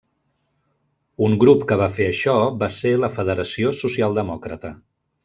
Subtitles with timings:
[1.27, 4.73] Un grup que va fer això va ser la Federació Socialdemòcrata.